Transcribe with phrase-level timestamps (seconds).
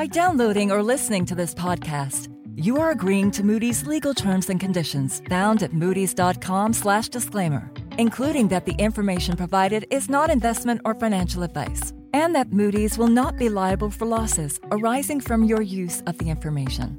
[0.00, 4.58] By downloading or listening to this podcast, you are agreeing to Moody's legal terms and
[4.58, 11.92] conditions found at moodys.com/disclaimer, including that the information provided is not investment or financial advice,
[12.14, 16.30] and that Moody's will not be liable for losses arising from your use of the
[16.30, 16.96] information.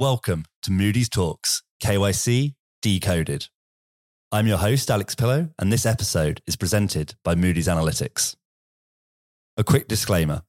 [0.00, 3.46] Welcome to Moody's Talks, KYC Decoded.
[4.32, 8.34] I'm your host, Alex Pillow, and this episode is presented by Moody's Analytics.
[9.56, 10.42] A quick disclaimer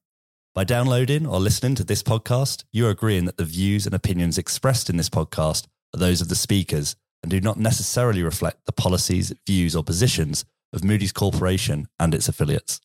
[0.54, 4.38] by downloading or listening to this podcast, you are agreeing that the views and opinions
[4.38, 8.72] expressed in this podcast are those of the speakers and do not necessarily reflect the
[8.72, 12.80] policies, views, or positions of Moody's Corporation and its affiliates.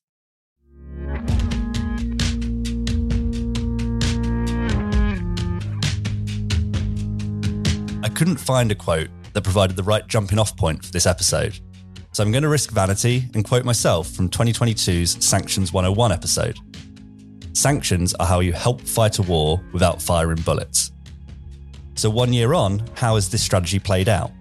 [8.01, 11.59] I couldn't find a quote that provided the right jumping off point for this episode.
[12.13, 16.57] So I'm going to risk vanity and quote myself from 2022's Sanctions 101 episode.
[17.59, 20.93] Sanctions are how you help fight a war without firing bullets.
[21.95, 24.31] So, one year on, how has this strategy played out?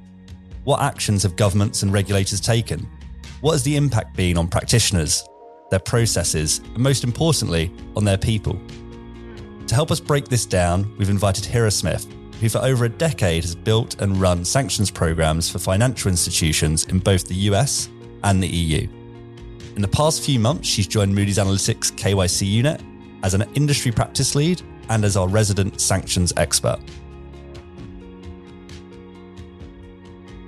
[0.62, 2.88] What actions have governments and regulators taken?
[3.40, 5.28] What has the impact been on practitioners,
[5.68, 8.56] their processes, and most importantly, on their people?
[9.66, 12.06] To help us break this down, we've invited Hera Smith,
[12.40, 17.00] who for over a decade has built and run sanctions programs for financial institutions in
[17.00, 17.88] both the US
[18.22, 18.86] and the EU.
[19.74, 22.80] In the past few months, she's joined Moody's Analytics KYC unit
[23.22, 26.78] as an industry practice lead and as our resident sanctions expert.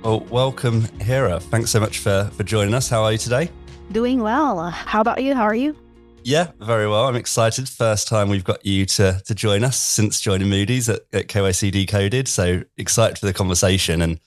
[0.03, 1.39] Well, welcome, Hera.
[1.39, 2.89] Thanks so much for, for joining us.
[2.89, 3.51] How are you today?
[3.91, 4.69] Doing well.
[4.69, 5.35] How about you?
[5.35, 5.75] How are you?
[6.23, 7.07] Yeah, very well.
[7.07, 7.67] I'm excited.
[7.67, 11.71] First time we've got you to to join us since joining Moody's at, at KYC
[11.71, 12.27] Decoded.
[12.27, 14.01] So excited for the conversation.
[14.01, 14.19] And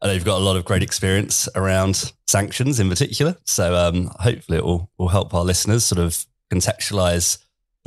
[0.00, 3.36] I know you've got a lot of great experience around sanctions in particular.
[3.44, 7.38] So um, hopefully it will, will help our listeners sort of contextualize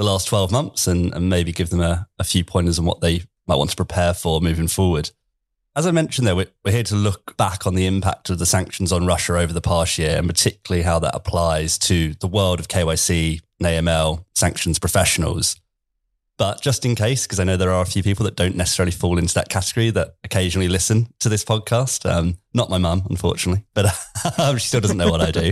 [0.01, 3.01] the last 12 months and, and maybe give them a, a few pointers on what
[3.01, 5.11] they might want to prepare for moving forward.
[5.75, 8.45] As I mentioned though, we're, we're here to look back on the impact of the
[8.45, 12.59] sanctions on Russia over the past year and particularly how that applies to the world
[12.59, 15.55] of KYC and AML sanctions professionals.
[16.37, 18.91] But just in case, because I know there are a few people that don't necessarily
[18.91, 22.09] fall into that category that occasionally listen to this podcast.
[22.09, 23.85] Um, not my mum, unfortunately, but
[24.57, 25.51] she still doesn't know what I do.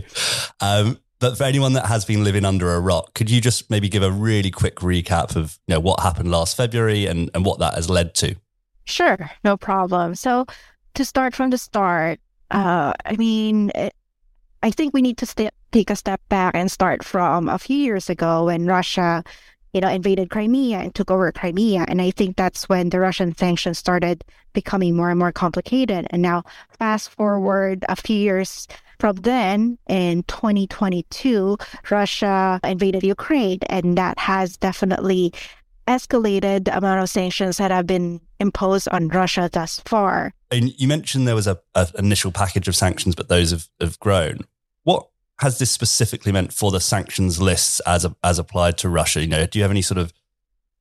[0.59, 3.89] Um, but for anyone that has been living under a rock, could you just maybe
[3.89, 7.59] give a really quick recap of you know what happened last February and, and what
[7.59, 8.35] that has led to?
[8.85, 10.15] Sure, no problem.
[10.15, 10.45] So
[10.95, 12.19] to start from the start,
[12.51, 13.93] uh, I mean, it,
[14.63, 17.77] I think we need to st- take a step back and start from a few
[17.77, 19.23] years ago when Russia,
[19.73, 23.35] you know, invaded Crimea and took over Crimea, and I think that's when the Russian
[23.35, 26.07] sanctions started becoming more and more complicated.
[26.09, 26.43] And now,
[26.79, 28.67] fast forward a few years
[28.99, 31.57] from then, in 2022,
[31.89, 35.33] Russia invaded Ukraine, and that has definitely
[35.87, 40.33] escalated the amount of sanctions that have been imposed on Russia thus far.
[40.51, 43.99] And you mentioned there was a, a initial package of sanctions, but those have, have
[43.99, 44.41] grown.
[44.83, 45.07] What
[45.39, 49.21] has this specifically meant for the sanctions lists as a, as applied to Russia?
[49.21, 50.13] You know, do you have any sort of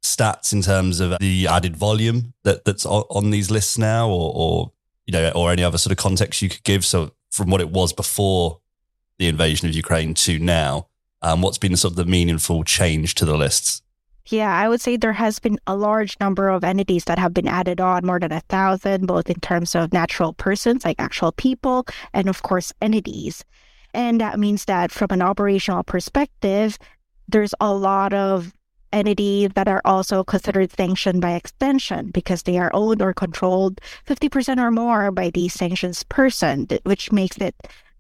[0.02, 4.32] stats in terms of the added volume that, that's on, on these lists now, or,
[4.34, 4.72] or
[5.06, 6.84] you know, or any other sort of context you could give?
[6.84, 8.60] So from what it was before
[9.18, 10.88] the invasion of Ukraine to now?
[11.22, 13.82] Um, what's been sort of the meaningful change to the lists?
[14.26, 17.48] Yeah, I would say there has been a large number of entities that have been
[17.48, 21.86] added on, more than a thousand, both in terms of natural persons, like actual people,
[22.12, 23.44] and of course, entities.
[23.94, 26.78] And that means that from an operational perspective,
[27.26, 28.52] there's a lot of
[28.92, 34.58] entities that are also considered sanctioned by extension because they are owned or controlled 50%
[34.58, 37.54] or more by the sanctions person, which makes it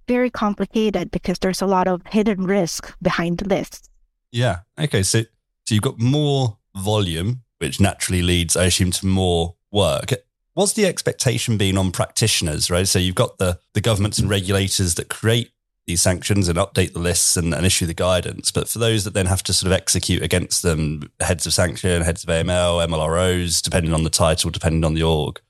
[0.06, 3.90] very complicated because there's a lot of hidden risk behind the list.
[4.32, 4.60] Yeah.
[4.78, 5.02] Okay.
[5.02, 5.22] So,
[5.66, 10.12] so you've got more volume, which naturally leads, I assume, to more work.
[10.54, 12.88] What's the expectation being on practitioners, right?
[12.88, 15.52] So you've got the, the governments and regulators that create
[15.88, 18.52] these sanctions and update the lists and, and, issue the guidance.
[18.52, 22.02] But for those that then have to sort of execute against them, heads of sanction,
[22.02, 25.40] heads of AML, MLROs, depending on the title, depending on the org,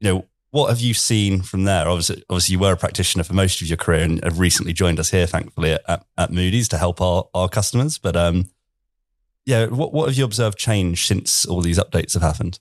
[0.00, 1.88] you know, what have you seen from there?
[1.88, 5.00] Obviously, obviously you were a practitioner for most of your career and have recently joined
[5.00, 7.98] us here, thankfully, at, at Moody's to help our, our customers.
[7.98, 8.48] But um,
[9.44, 12.60] yeah, what, what have you observed change since all these updates have happened?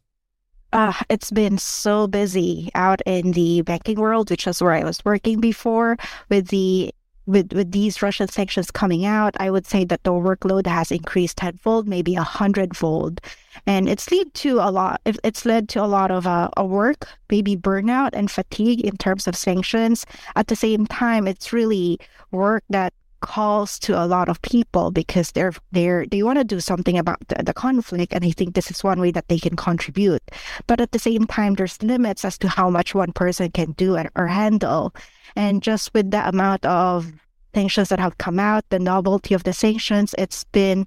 [0.74, 5.06] Uh, it's been so busy out in the banking world, which is where I was
[5.06, 5.98] working before,
[6.30, 6.92] with the
[7.26, 11.38] with with these Russian sanctions coming out, I would say that the workload has increased
[11.38, 13.22] tenfold, maybe a hundredfold,
[13.66, 15.02] and it's led to a lot.
[15.06, 19.28] It's led to a lot of uh, a work, maybe burnout and fatigue in terms
[19.28, 20.06] of sanctions.
[20.36, 22.00] At the same time, it's really
[22.32, 22.94] work that
[23.24, 27.26] calls to a lot of people because they're they're they want to do something about
[27.30, 30.22] the, the conflict and I think this is one way that they can contribute.
[30.68, 33.96] But at the same time there's limits as to how much one person can do
[33.96, 34.94] and, or handle.
[35.36, 37.12] And just with the amount of
[37.56, 40.86] sanctions that have come out, the novelty of the sanctions, it's been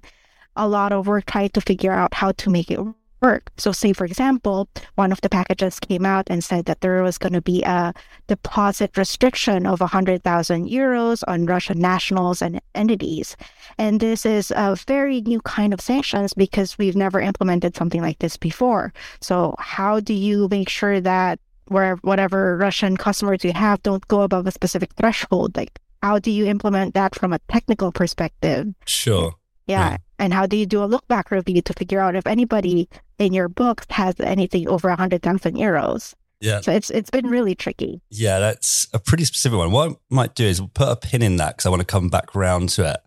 [0.55, 2.79] a lot of work trying to figure out how to make it
[3.21, 3.51] work.
[3.57, 7.17] So, say for example, one of the packages came out and said that there was
[7.17, 7.93] going to be a
[8.27, 13.35] deposit restriction of 100,000 euros on Russian nationals and entities.
[13.77, 18.19] And this is a very new kind of sanctions because we've never implemented something like
[18.19, 18.93] this before.
[19.21, 24.21] So, how do you make sure that where whatever Russian customers you have don't go
[24.21, 25.57] above a specific threshold?
[25.57, 28.67] Like, how do you implement that from a technical perspective?
[28.85, 29.33] Sure.
[29.65, 29.91] Yeah.
[29.91, 29.97] yeah.
[30.19, 33.33] And how do you do a look back review to figure out if anybody in
[33.33, 36.13] your books has anything over 100,000 euros?
[36.39, 36.61] Yeah.
[36.61, 38.01] So it's it's been really tricky.
[38.09, 39.71] Yeah, that's a pretty specific one.
[39.71, 42.09] What I might do is put a pin in that because I want to come
[42.09, 42.97] back around to it.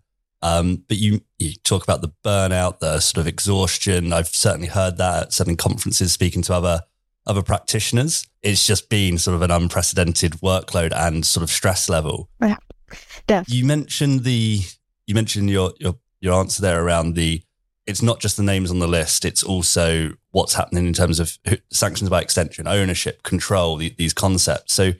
[0.41, 4.11] Um, but you you talk about the burnout, the sort of exhaustion.
[4.11, 6.81] I've certainly heard that at certain conferences, speaking to other
[7.25, 8.25] other practitioners.
[8.41, 12.29] It's just been sort of an unprecedented workload and sort of stress level.
[12.41, 12.57] Yeah.
[13.27, 13.57] Definitely.
[13.57, 14.61] You mentioned the
[15.05, 17.43] you mentioned your your your answer there around the
[17.85, 21.37] it's not just the names on the list it's also what's happening in terms of
[21.71, 24.73] sanctions by extension ownership control the, these concepts.
[24.73, 24.93] So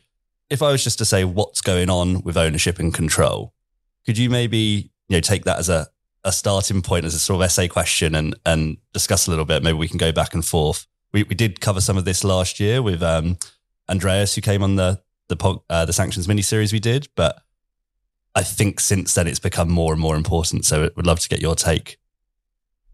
[0.49, 3.53] if i was just to say what's going on with ownership and control
[4.05, 5.87] could you maybe you know take that as a,
[6.23, 9.63] a starting point as a sort of essay question and and discuss a little bit?
[9.63, 10.87] Maybe we can go back and forth.
[11.13, 13.37] We, we did cover some of this last year with um,
[13.89, 17.41] andreas who came on the the uh, the sanctions mini series we did but
[18.35, 20.65] I think since then it's become more and more important.
[20.65, 21.97] So would love to get your take.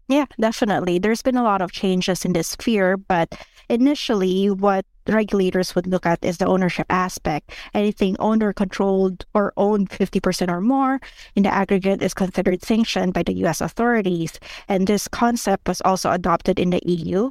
[0.08, 0.98] Yeah, definitely.
[0.98, 3.34] There's been a lot of changes in this sphere, but
[3.68, 7.52] initially, what regulators would look at is the ownership aspect.
[7.74, 10.98] Anything owned or controlled or owned 50% or more
[11.36, 14.40] in the aggregate is considered sanctioned by the US authorities.
[14.66, 17.30] And this concept was also adopted in the EU,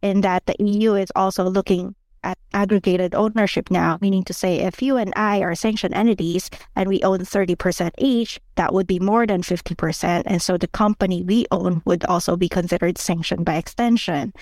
[0.00, 1.96] in that the EU is also looking
[2.54, 7.02] aggregated ownership now, meaning to say if you and I are sanctioned entities and we
[7.02, 10.22] own 30% each, that would be more than 50%.
[10.26, 14.32] And so the company we own would also be considered sanctioned by extension.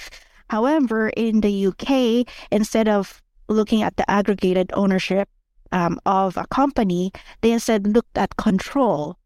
[0.49, 5.29] However, in the UK, instead of looking at the aggregated ownership
[5.73, 9.17] um, of a company, they instead looked at control.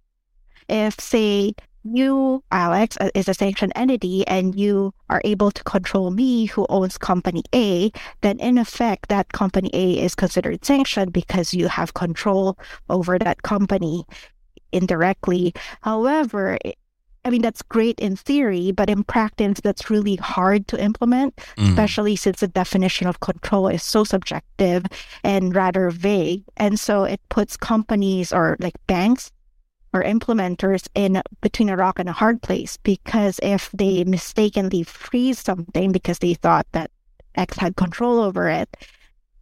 [0.68, 1.54] If, say,
[1.84, 6.66] you, Alex, uh, is a sanctioned entity and you are able to control me, who
[6.68, 7.92] owns company A,
[8.22, 12.58] then in effect, that company A is considered sanctioned because you have control
[12.88, 14.04] over that company
[14.72, 15.54] indirectly.
[15.82, 16.58] However,
[17.24, 21.68] I mean, that's great in theory, but in practice, that's really hard to implement, mm.
[21.70, 24.84] especially since the definition of control is so subjective
[25.22, 26.44] and rather vague.
[26.58, 29.32] And so it puts companies or like banks
[29.94, 35.38] or implementers in between a rock and a hard place because if they mistakenly freeze
[35.38, 36.90] something because they thought that
[37.36, 38.76] X had control over it,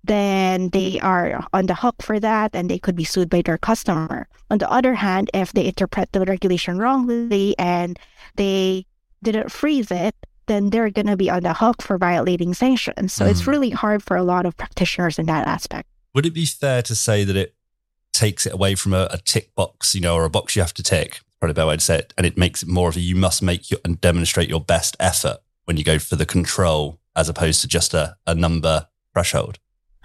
[0.04, 3.58] then they are on the hook for that and they could be sued by their
[3.58, 4.28] customer.
[4.50, 7.98] On the other hand, if they interpret the regulation wrongly and
[8.36, 8.86] they
[9.22, 10.14] didn't freeze it,
[10.46, 13.12] then they're going to be on the hook for violating sanctions.
[13.12, 13.30] So mm.
[13.30, 15.88] it's really hard for a lot of practitioners in that aspect.
[16.14, 17.54] Would it be fair to say that it
[18.12, 20.74] takes it away from a, a, tick box, you know, or a box you have
[20.74, 21.20] to tick.
[21.40, 23.16] Probably a better way to say it, and it makes it more of a you
[23.16, 27.28] must make your, and demonstrate your best effort when you go for the control, as
[27.28, 29.58] opposed to just a, a number threshold.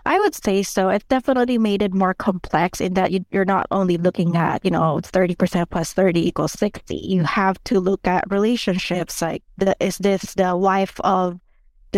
[0.07, 0.87] I would say so.
[0.87, 4.71] It definitely made it more complex in that you, are not only looking at, you
[4.71, 6.95] know, 30% plus 30 equals 60.
[6.95, 11.41] You have to look at relationships like, the, is this the wife of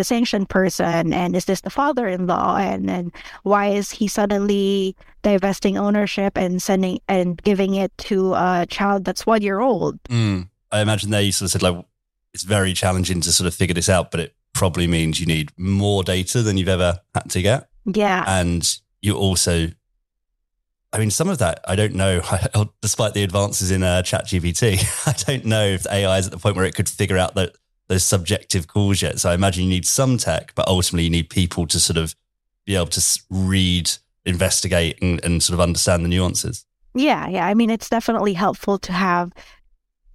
[0.00, 5.76] the sanctioned person and is this the father-in-law and and why is he suddenly divesting
[5.76, 10.48] ownership and sending and giving it to a child that's one year old mm.
[10.72, 11.84] i imagine they sort of said like
[12.32, 15.52] it's very challenging to sort of figure this out but it probably means you need
[15.58, 19.68] more data than you've ever had to get yeah and you also
[20.92, 22.20] I mean, some of that I don't know.
[22.82, 26.38] Despite the advances in uh, Chat GPT, I don't know if AI is at the
[26.38, 27.54] point where it could figure out that
[27.90, 29.18] those subjective calls yet.
[29.18, 32.14] So I imagine you need some tech, but ultimately you need people to sort of
[32.64, 33.90] be able to read,
[34.24, 36.64] investigate, and, and sort of understand the nuances.
[36.94, 37.46] Yeah, yeah.
[37.46, 39.32] I mean, it's definitely helpful to have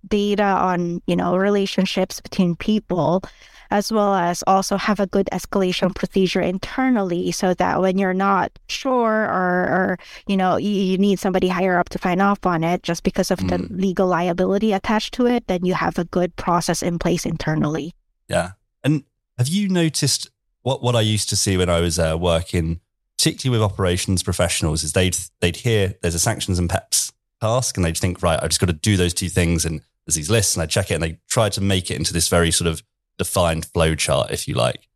[0.08, 3.24] data on you know relationships between people
[3.72, 8.51] as well as also have a good escalation procedure internally so that when you're not
[8.67, 12.63] sure or, or you know, you, you need somebody higher up to sign off on
[12.63, 13.50] it just because of mm.
[13.50, 17.93] the legal liability attached to it, then you have a good process in place internally.
[18.27, 18.51] Yeah.
[18.84, 19.03] And
[19.38, 20.29] have you noticed
[20.62, 22.79] what, what I used to see when I was uh, working,
[23.17, 27.86] particularly with operations professionals, is they'd, they'd hear there's a sanctions and PEPs task and
[27.86, 29.65] they'd think, right, I just got to do those two things.
[29.65, 32.13] And there's these lists and I check it and they try to make it into
[32.13, 32.84] this very sort of
[33.17, 34.88] defined flow chart, if you like.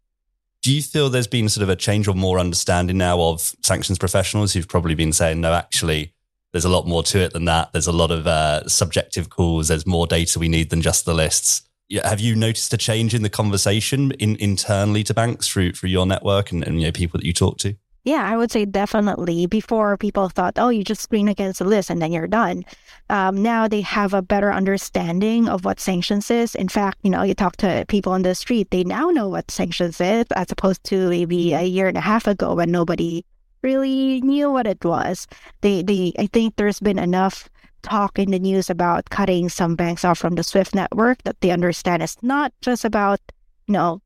[0.61, 3.97] Do you feel there's been sort of a change or more understanding now of sanctions
[3.97, 6.13] professionals who've probably been saying, no, actually,
[6.51, 7.71] there's a lot more to it than that.
[7.71, 9.69] There's a lot of uh, subjective calls.
[9.69, 11.61] There's more data we need than just the lists.
[12.03, 16.05] Have you noticed a change in the conversation in, internally to banks through through your
[16.05, 17.75] network and, and you know people that you talk to?
[18.05, 19.45] Yeah, I would say definitely.
[19.45, 22.63] Before people thought, oh, you just screen against the list and then you're done.
[23.09, 26.55] Um, now they have a better understanding of what sanctions is.
[26.55, 29.51] In fact, you know, you talk to people on the street, they now know what
[29.51, 33.25] sanctions is, as opposed to maybe a year and a half ago when nobody
[33.61, 35.27] really knew what it was.
[35.61, 37.49] They, they, I think there's been enough
[37.81, 41.51] talk in the news about cutting some banks off from the SWIFT network that they
[41.51, 43.19] understand it's not just about,
[43.67, 44.01] you know,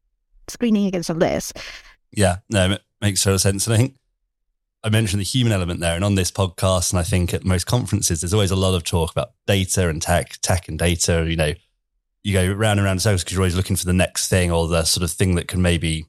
[0.48, 1.58] screening against a list.
[2.12, 3.68] Yeah, no, makes total sense.
[3.68, 3.96] And I think
[4.84, 5.96] I mentioned the human element there.
[5.96, 8.84] And on this podcast, and I think at most conferences, there's always a lot of
[8.84, 11.26] talk about data and tech, tech and data.
[11.28, 11.54] You know,
[12.24, 14.52] you go round and round in circles because you're always looking for the next thing
[14.52, 16.08] or the sort of thing that can maybe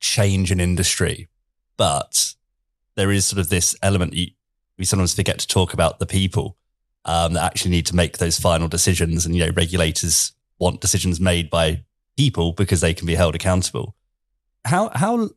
[0.00, 1.28] change an industry.
[1.76, 2.34] But
[2.96, 4.14] there is sort of this element
[4.78, 6.56] we sometimes forget to talk about the people
[7.04, 9.26] um, that actually need to make those final decisions.
[9.26, 11.84] And, you know, regulators want decisions made by
[12.16, 13.94] people because they can be held accountable.
[14.64, 15.30] How, how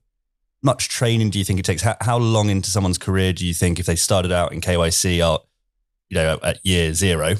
[0.63, 1.81] much training do you think it takes?
[1.81, 5.27] How, how long into someone's career do you think if they started out in KYC
[5.27, 5.39] or,
[6.09, 7.35] you know, at year zero,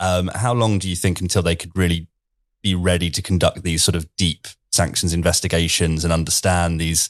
[0.00, 2.08] um, how long do you think until they could really
[2.62, 7.08] be ready to conduct these sort of deep sanctions investigations and understand these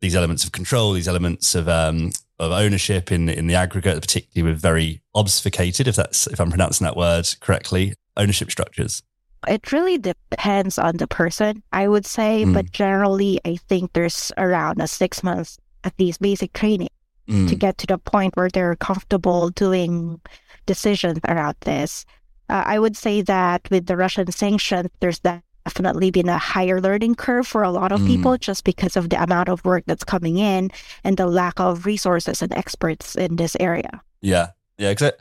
[0.00, 4.50] these elements of control, these elements of um, of ownership in in the aggregate, particularly
[4.50, 9.02] with very obfuscated, if that's if I'm pronouncing that word correctly, ownership structures.
[9.46, 12.44] It really depends on the person, I would say.
[12.44, 12.54] Mm.
[12.54, 16.90] But generally, I think there's around a six months, at least basic training
[17.28, 17.48] mm.
[17.48, 20.20] to get to the point where they're comfortable doing
[20.66, 22.04] decisions around this.
[22.48, 27.16] Uh, I would say that with the Russian sanctions, there's definitely been a higher learning
[27.16, 28.06] curve for a lot of mm.
[28.06, 30.70] people just because of the amount of work that's coming in
[31.02, 34.00] and the lack of resources and experts in this area.
[34.20, 34.50] Yeah.
[34.78, 34.90] Yeah.
[34.90, 35.12] Because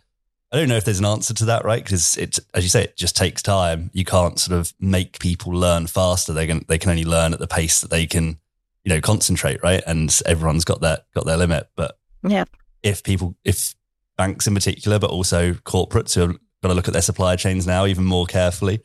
[0.51, 1.83] I don't know if there's an answer to that, right?
[1.83, 3.89] Because it, as you say, it just takes time.
[3.93, 6.33] You can't sort of make people learn faster.
[6.33, 8.37] They can they can only learn at the pace that they can,
[8.83, 9.83] you know, concentrate, right?
[9.85, 11.69] And everyone's got that got their limit.
[11.75, 12.45] But yeah,
[12.83, 13.75] if people, if
[14.17, 17.67] banks in particular, but also corporates who have got to look at their supply chains
[17.67, 18.81] now even more carefully,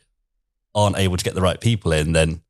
[0.75, 2.41] aren't able to get the right people in, then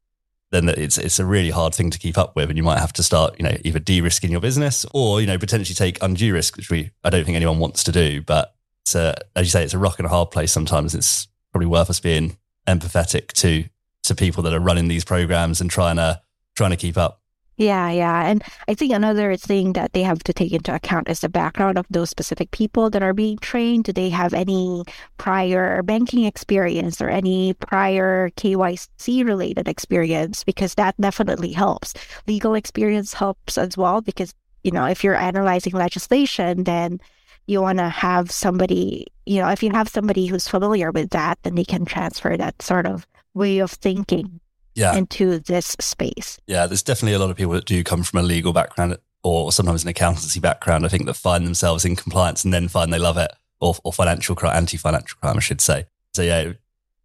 [0.52, 2.94] then it's it's a really hard thing to keep up with, and you might have
[2.94, 6.58] to start, you know, either de-risking your business or you know potentially take undue risk,
[6.58, 9.64] which we I don't think anyone wants to do, but it's a, as you say,
[9.64, 10.52] it's a rock and a hard place.
[10.52, 13.66] Sometimes it's probably worth us being empathetic to
[14.04, 16.22] to people that are running these programs and trying to
[16.56, 17.22] trying to keep up.
[17.58, 18.26] Yeah, yeah.
[18.26, 21.78] And I think another thing that they have to take into account is the background
[21.78, 23.84] of those specific people that are being trained.
[23.84, 24.84] Do they have any
[25.18, 30.44] prior banking experience or any prior KYC related experience?
[30.44, 31.94] Because that definitely helps.
[32.26, 34.34] Legal experience helps as well because,
[34.64, 37.00] you know, if you're analyzing legislation, then
[37.48, 41.40] you want to have somebody, you know, if you have somebody who's familiar with that,
[41.44, 44.40] then they can transfer that sort of way of thinking
[44.76, 44.96] yeah.
[44.96, 46.40] into this space.
[46.48, 49.52] Yeah, there's definitely a lot of people that do come from a legal background or
[49.52, 53.00] sometimes an accountancy background, I think, that find themselves in compliance and then find they
[53.00, 55.86] love it, or, or financial crime, anti financial crime, I should say.
[56.14, 56.54] So, yeah,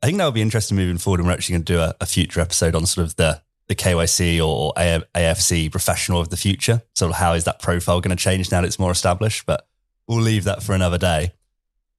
[0.03, 1.21] I think that would be interesting moving forward.
[1.21, 3.75] And we're actually going to do a, a future episode on sort of the the
[3.75, 6.83] KYC or AFC professional of the future.
[6.95, 9.45] So, how is that profile going to change now that it's more established?
[9.45, 9.67] But
[10.09, 11.33] we'll leave that for another day.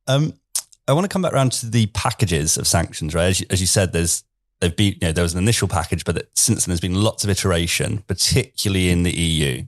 [0.07, 0.33] Um,
[0.87, 3.25] I want to come back around to the packages of sanctions, right?
[3.25, 4.23] As you, as you said, there's
[4.59, 7.23] they've been, you know, there was an initial package, but since then there's been lots
[7.23, 9.63] of iteration, particularly in the EU.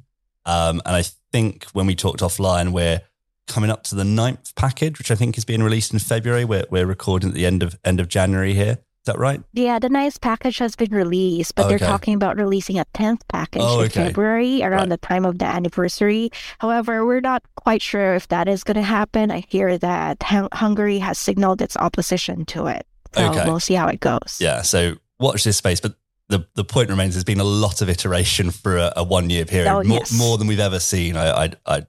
[0.46, 3.02] Um, and I think when we talked offline, we're
[3.48, 6.46] coming up to the ninth package, which I think is being released in February.
[6.46, 8.80] We're, we're recording at the end of end of January here
[9.10, 9.42] that right?
[9.54, 11.78] Yeah, the ninth package has been released, but okay.
[11.78, 13.84] they're talking about releasing a tenth package oh, okay.
[13.84, 15.02] in February around right.
[15.02, 16.32] the time of the anniversary.
[16.60, 19.32] However, we're not quite sure if that is going to happen.
[19.32, 22.86] I hear that Hungary has signaled its opposition to it.
[23.14, 23.44] So okay.
[23.46, 24.38] we'll see how it goes.
[24.40, 25.96] Yeah, so watch this space, but
[26.28, 29.46] the, the point remains there's been a lot of iteration for a, a one year
[29.46, 30.18] period, oh, more, yes.
[30.18, 31.18] more, than we've ever seen.
[31.18, 31.86] I, I, I, you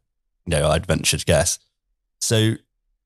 [0.47, 1.59] know, I'd venture to guess.
[2.21, 2.55] So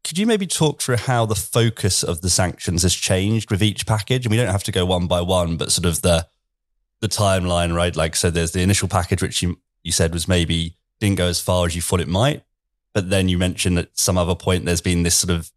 [0.04, 3.86] could you maybe talk through how the focus of the sanctions has changed with each
[3.86, 4.26] package?
[4.26, 6.26] And we don't have to go one by one, but sort of the
[7.00, 7.94] the timeline, right?
[7.94, 11.40] Like, so there's the initial package, which you you said was maybe didn't go as
[11.40, 12.44] far as you thought it might,
[12.92, 15.50] but then you mentioned at some other point there's been this sort of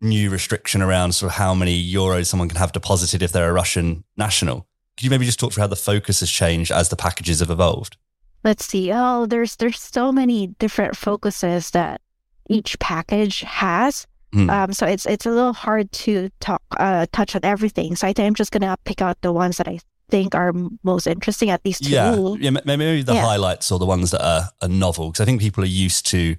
[0.00, 3.52] new restriction around sort of how many euros someone can have deposited if they're a
[3.52, 4.66] Russian national.
[4.96, 7.50] Could you maybe just talk through how the focus has changed as the packages have
[7.50, 7.96] evolved?
[8.42, 8.92] Let's see.
[8.92, 12.00] Oh, there's there's so many different focuses that
[12.48, 14.06] each package has.
[14.34, 14.50] Mm.
[14.50, 17.94] Um, so it's it's a little hard to talk uh, touch on everything.
[17.94, 19.78] So I think I'm just gonna pick out the ones that I
[20.10, 23.22] think are most interesting at least yeah yeah maybe the yeah.
[23.22, 26.36] highlights or the ones that are, are novel because i think people are used to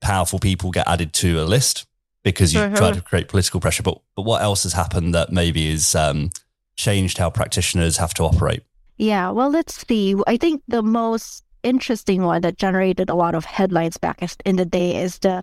[0.00, 1.86] powerful people get added to a list
[2.22, 2.74] because you mm-hmm.
[2.74, 6.30] try to create political pressure but but what else has happened that maybe is um,
[6.76, 8.62] changed how practitioners have to operate
[8.96, 13.44] yeah well let's see i think the most interesting one that generated a lot of
[13.44, 15.42] headlines back in the day is the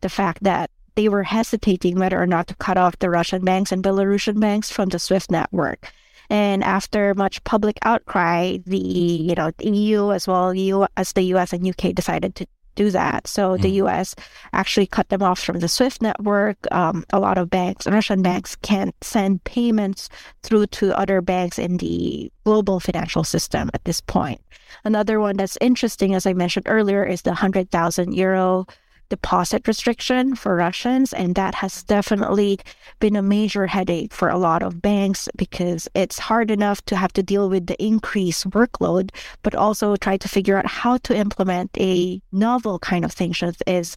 [0.00, 3.72] the fact that they were hesitating whether or not to cut off the Russian banks
[3.72, 5.90] and Belarusian banks from the SWIFT network.
[6.28, 11.52] And after much public outcry, the you know the EU as well as the US
[11.52, 13.26] and UK decided to do that.
[13.26, 13.62] So mm.
[13.62, 14.14] the US
[14.52, 16.56] actually cut them off from the SWIFT network.
[16.70, 20.08] Um, a lot of banks, Russian banks, can't send payments
[20.42, 24.40] through to other banks in the global financial system at this point.
[24.84, 28.66] Another one that's interesting, as I mentioned earlier, is the 100,000 euro
[29.12, 31.12] deposit restriction for Russians.
[31.12, 32.58] And that has definitely
[32.98, 37.12] been a major headache for a lot of banks because it's hard enough to have
[37.12, 39.10] to deal with the increased workload,
[39.42, 43.96] but also try to figure out how to implement a novel kind of sanctions is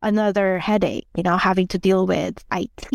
[0.00, 2.88] another headache, you know, having to deal with IT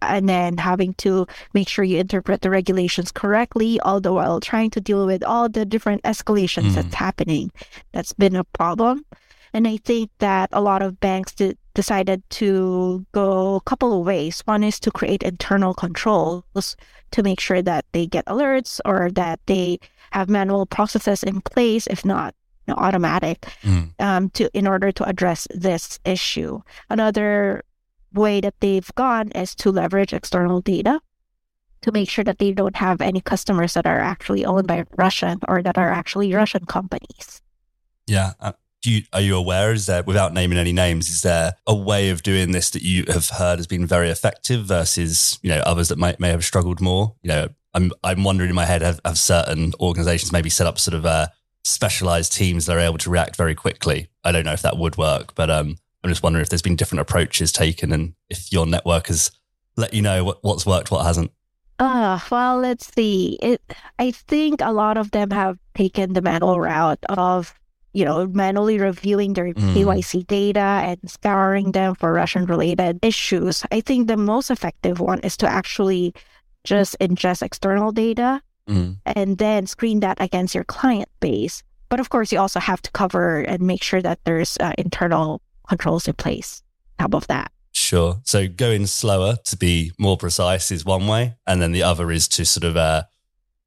[0.00, 4.70] and then having to make sure you interpret the regulations correctly, all the while trying
[4.70, 6.74] to deal with all the different escalations mm.
[6.74, 7.52] that's happening.
[7.92, 9.04] That's been a problem.
[9.56, 14.04] And I think that a lot of banks did, decided to go a couple of
[14.04, 14.42] ways.
[14.44, 16.76] One is to create internal controls
[17.12, 19.78] to make sure that they get alerts or that they
[20.10, 22.34] have manual processes in place, if not
[22.68, 23.98] you know, automatic, mm.
[23.98, 26.60] um, to in order to address this issue.
[26.90, 27.64] Another
[28.12, 31.00] way that they've gone is to leverage external data
[31.80, 35.38] to make sure that they don't have any customers that are actually owned by Russian
[35.48, 37.40] or that are actually Russian companies.
[38.06, 38.34] Yeah,
[38.86, 39.72] uh, you, are you aware?
[39.72, 43.04] Is there, without naming any names, is there a way of doing this that you
[43.08, 46.80] have heard has been very effective versus you know others that might may have struggled
[46.80, 47.14] more?
[47.22, 50.78] You know, I'm I'm wondering in my head have, have certain organisations maybe set up
[50.78, 51.26] sort of uh,
[51.64, 54.08] specialised teams that are able to react very quickly.
[54.24, 56.76] I don't know if that would work, but um, I'm just wondering if there's been
[56.76, 59.30] different approaches taken and if your network has
[59.76, 61.32] let you know what, what's worked, what hasn't.
[61.78, 63.38] Uh, well, let's see.
[63.42, 63.60] It,
[63.98, 67.54] I think a lot of them have taken the manual route of
[67.96, 69.72] you know, manually reviewing their mm.
[69.72, 73.64] KYC data and scouring them for Russian related issues.
[73.72, 76.12] I think the most effective one is to actually
[76.62, 78.96] just ingest external data mm.
[79.06, 81.62] and then screen that against your client base.
[81.88, 85.40] But of course, you also have to cover and make sure that there's uh, internal
[85.66, 86.62] controls in place.
[86.98, 87.50] on Top of that.
[87.72, 88.20] Sure.
[88.24, 92.28] So going slower to be more precise is one way, and then the other is
[92.28, 93.04] to sort of, uh,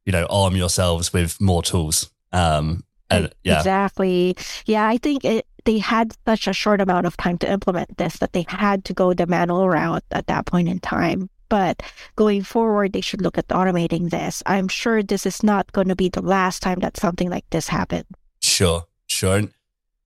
[0.06, 3.58] you know, arm yourselves with more tools um, and, yeah.
[3.58, 4.36] Exactly.
[4.66, 8.18] Yeah, I think it, they had such a short amount of time to implement this
[8.18, 11.30] that they had to go the manual route at that point in time.
[11.50, 11.82] But
[12.16, 14.44] going forward, they should look at automating this.
[14.46, 17.68] I'm sure this is not going to be the last time that something like this
[17.68, 18.06] happened.
[18.42, 19.38] Sure, sure.
[19.38, 19.54] And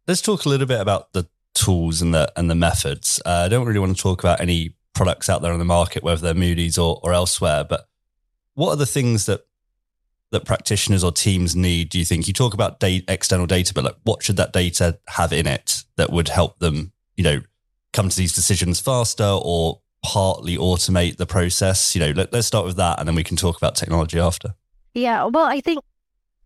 [0.08, 3.22] let's talk a little bit about the tools and the and the methods.
[3.26, 6.04] Uh, I don't really want to talk about any products out there on the market,
[6.04, 7.64] whether they're Moody's or, or elsewhere.
[7.64, 7.88] But
[8.54, 9.42] what are the things that
[10.34, 12.28] that practitioners or teams need do you think?
[12.28, 15.84] You talk about data, external data but like what should that data have in it
[15.96, 17.42] that would help them you know
[17.94, 21.96] come to these decisions faster or partly automate the process?
[21.96, 24.56] You know let, let's start with that and then we can talk about technology after.
[24.94, 25.84] Yeah well i think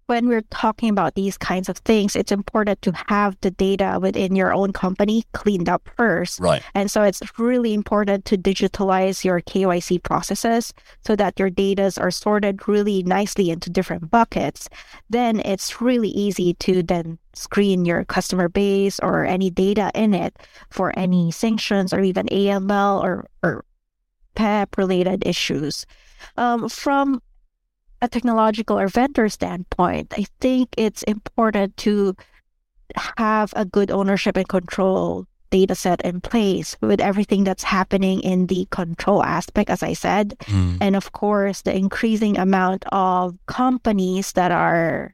[0.08, 4.36] when we're talking about these kinds of things, it's important to have the data within
[4.36, 6.40] your own company cleaned up first.
[6.40, 6.64] Right.
[6.74, 10.74] And so it's really important to digitalize your KYC processes
[11.06, 14.70] so that your data are sorted really nicely into different buckets.
[15.10, 20.38] Then it's really easy to then screen your customer base or any data in it
[20.70, 23.66] for any sanctions or even AML or, or
[24.36, 25.86] PEP related issues.
[26.38, 27.22] Um, from
[28.02, 32.16] a technological or vendor standpoint, I think it's important to
[33.18, 38.48] have a good ownership and control data set in place with everything that's happening in
[38.48, 40.36] the control aspect, as I said.
[40.42, 40.78] Mm.
[40.82, 45.14] And of course, the increasing amount of companies that are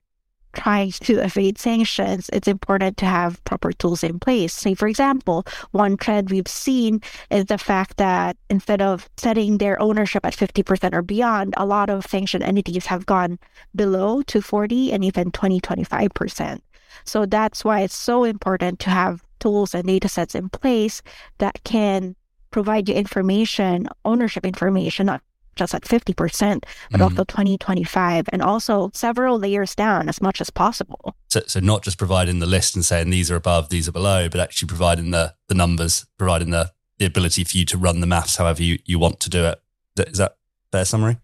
[0.54, 4.54] trying to evade sanctions, it's important to have proper tools in place.
[4.54, 9.82] Say, for example, one trend we've seen is the fact that instead of setting their
[9.82, 13.40] ownership at 50% or beyond, a lot of sanctioned entities have gone
[13.76, 16.60] below to 40 and even 20, 25%.
[17.06, 21.02] So that's why it's so important to have tools and data sets in place
[21.40, 22.16] that can
[22.52, 25.22] provide you information, ownership information, not
[25.56, 27.04] just at 50%, but Mm.
[27.04, 31.16] also 2025, and also several layers down as much as possible.
[31.30, 34.30] So, so not just providing the list and saying these are above, these are below,
[34.30, 38.08] but actually providing the the numbers, providing the the ability for you to run the
[38.08, 39.62] maths however you, you want to do it.
[39.98, 40.38] Is that- Is that
[40.72, 41.18] fair summary?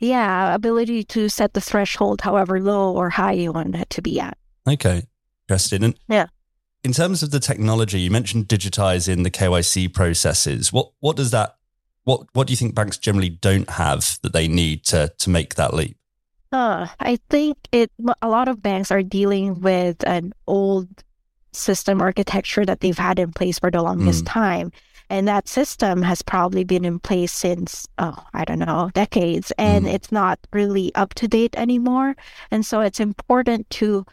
[0.00, 4.20] Yeah, ability to set the threshold however low or high you want it to be
[4.20, 4.36] at.
[4.68, 5.04] Okay,
[5.48, 5.82] interesting.
[5.84, 6.26] And Yeah.
[6.84, 10.72] in terms of the technology, you mentioned digitizing the KYC processes.
[10.72, 11.56] What what does that?
[12.08, 15.56] What what do you think banks generally don't have that they need to to make
[15.56, 15.98] that leap?
[16.50, 17.90] Uh, I think it.
[18.22, 20.88] A lot of banks are dealing with an old
[21.52, 24.72] system architecture that they've had in place for the longest time,
[25.10, 29.84] and that system has probably been in place since oh, I don't know, decades, and
[29.84, 29.92] Mm.
[29.92, 32.16] it's not really up to date anymore.
[32.50, 34.06] And so it's important to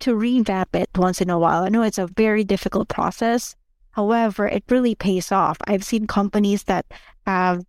[0.00, 1.64] to revamp it once in a while.
[1.64, 3.56] I know it's a very difficult process.
[3.92, 5.58] However, it really pays off.
[5.66, 6.86] I've seen companies that
[7.26, 7.64] have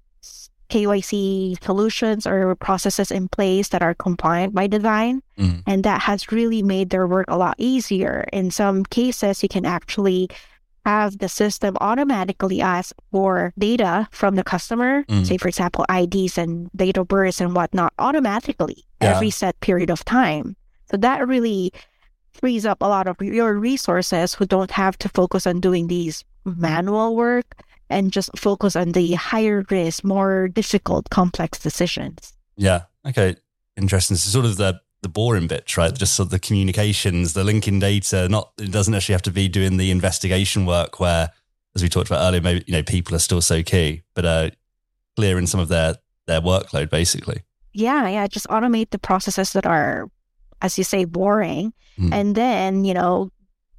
[0.70, 5.22] KYC solutions or processes in place that are compliant by design.
[5.38, 5.64] Mm.
[5.68, 8.26] And that has really made their work a lot easier.
[8.32, 10.30] In some cases, you can actually
[10.86, 15.28] have the system automatically ask for data from the customer, Mm.
[15.28, 19.16] say, for example, IDs and date of birth and whatnot, automatically Yeah.
[19.16, 20.56] every set period of time.
[20.90, 21.72] So that really
[22.34, 26.24] frees up a lot of your resources who don't have to focus on doing these
[26.46, 32.34] manual work and just focus on the higher risk, more difficult, complex decisions.
[32.56, 32.84] Yeah.
[33.06, 33.36] Okay.
[33.78, 34.17] Interesting.
[34.17, 35.94] So sort of the the boring bits, right?
[35.94, 38.30] Just sort of the communications, the linking data.
[38.30, 41.32] Not it doesn't actually have to be doing the investigation work where,
[41.76, 44.50] as we talked about earlier, maybe you know people are still so key, but uh,
[45.15, 45.96] clearing some of their
[46.28, 47.41] their workload basically.
[47.74, 50.10] Yeah, yeah, just automate the processes that are,
[50.62, 52.13] as you say, boring, Mm.
[52.13, 53.30] and then you know,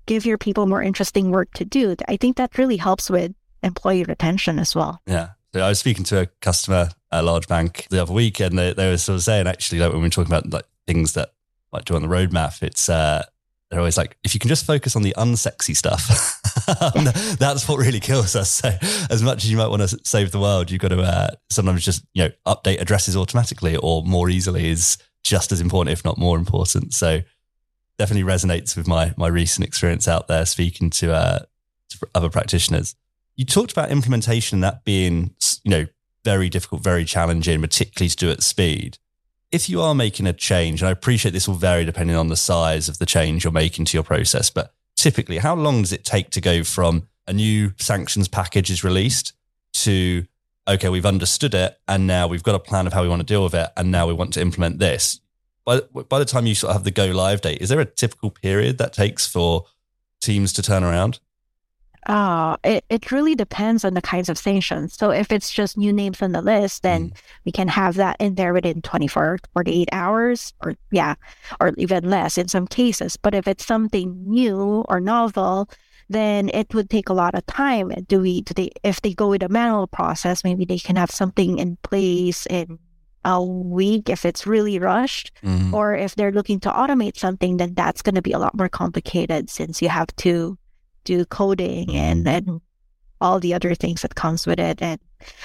[0.07, 1.97] give your people more interesting work to do.
[2.09, 5.01] I think that really helps with employee retention as well.
[5.07, 5.31] Yeah.
[5.55, 8.59] So I was speaking to a customer at a large bank the other week, and
[8.59, 11.13] they, they were sort of saying actually, like when we were talking about like things
[11.15, 11.31] that
[11.73, 13.23] like do on the roadmap, it's uh,
[13.71, 16.39] they're always like, if you can just focus on the unsexy stuff,
[17.39, 18.51] that's what really kills us.
[18.51, 18.71] So
[19.11, 21.85] as much as you might want to save the world, you've got to uh, sometimes
[21.85, 26.19] just you know update addresses automatically or more easily is just as important, if not
[26.19, 26.95] more important.
[26.95, 27.21] So
[27.99, 31.39] definitely resonates with my my recent experience out there speaking to uh,
[31.91, 32.95] to other practitioners.
[33.37, 35.87] You talked about implementation that being, you know,
[36.25, 38.99] very difficult, very challenging, particularly to do at speed.
[39.51, 42.37] If you are making a change, and I appreciate this will vary depending on the
[42.37, 46.05] size of the change you're making to your process, but typically, how long does it
[46.05, 49.35] take to go from a new sanctions package is released
[49.75, 50.25] to,
[50.69, 53.27] okay, we've understood it, and now we've got a plan of how we want to
[53.27, 55.21] deal with it, and now we want to implement this?
[55.65, 57.85] By, by the time you sort of have the go live date, is there a
[57.85, 59.67] typical period that takes for
[60.21, 61.21] teams to turn around?
[62.07, 64.95] Uh, it, it really depends on the kinds of sanctions.
[64.95, 67.13] So if it's just new names on the list, then
[67.45, 71.15] we can have that in there within 24, 48 hours, or yeah,
[71.61, 73.17] or even less in some cases.
[73.17, 75.71] But if it's something new or novel,
[76.09, 77.93] then it would take a lot of time.
[78.09, 81.11] Do we, do they, if they go with a manual process, maybe they can have
[81.11, 82.79] something in place in
[83.25, 85.33] a week if it's really rushed.
[85.43, 85.73] Mm.
[85.73, 88.69] Or if they're looking to automate something, then that's going to be a lot more
[88.69, 90.59] complicated since you have to
[91.05, 92.61] do coding and then
[93.21, 95.01] all the other things that comes with it and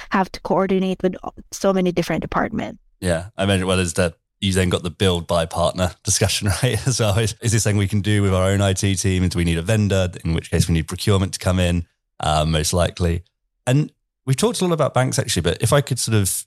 [0.09, 1.15] have to coordinate with
[1.51, 2.79] so many different departments.
[2.99, 3.67] Yeah, I imagine.
[3.67, 6.79] Well, there's the you then got the build buy partner discussion, right?
[6.99, 9.23] Well, is, is this something we can do with our own IT team?
[9.23, 10.09] And do we need a vendor?
[10.23, 11.87] In which case, we need procurement to come in,
[12.19, 13.23] um, most likely.
[13.65, 13.91] And
[14.25, 16.45] we've talked a lot about banks actually, but if I could sort of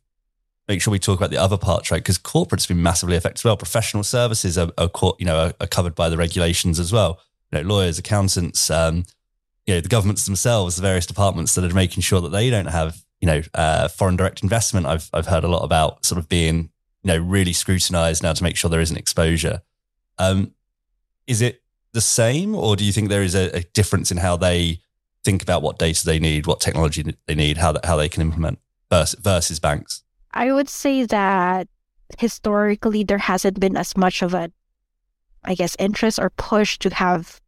[0.70, 2.00] make sure we talk about the other parts, right?
[2.00, 3.56] Because corporate's been massively affected as well.
[3.56, 7.18] Professional services are, are you know, are, are covered by the regulations as well.
[7.50, 9.04] You know, lawyers, accountants, um,
[9.66, 12.66] you know, the governments themselves, the various departments that are making sure that they don't
[12.66, 14.86] have, you know, uh, foreign direct investment.
[14.86, 16.70] I've I've heard a lot about sort of being,
[17.02, 19.62] you know, really scrutinized now to make sure there isn't exposure.
[20.18, 20.52] Um,
[21.26, 24.36] is it the same, or do you think there is a, a difference in how
[24.36, 24.80] they
[25.24, 28.22] think about what data they need, what technology they need, how that, how they can
[28.22, 28.58] implement
[28.90, 30.02] versus, versus banks?
[30.32, 31.68] I would say that
[32.18, 34.50] historically there hasn't been as much of a,
[35.44, 37.40] I guess, interest or push to have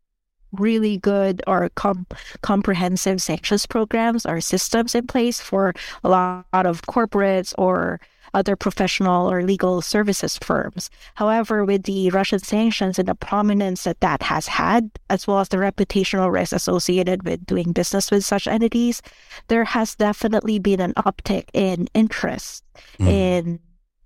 [0.53, 2.07] really good or com-
[2.43, 8.01] comprehensive sanctions programs or systems in place for a lot of corporates or
[8.35, 10.89] other professional or legal services firms.
[11.17, 15.49] However, with the Russian sanctions and the prominence that that has had, as well as
[15.51, 19.03] the reputational risk associated with doing business with such entities,
[19.49, 22.65] there has definitely been an uptick in interest
[22.99, 23.07] Mm.
[23.07, 23.61] in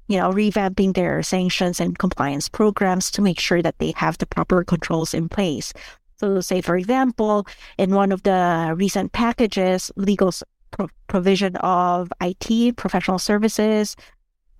[0.09, 4.27] you know revamping their sanctions and compliance programs to make sure that they have the
[4.27, 5.73] proper controls in place
[6.17, 7.47] so say for example
[7.79, 10.33] in one of the recent packages legal
[10.71, 13.97] pro- provision of IT professional services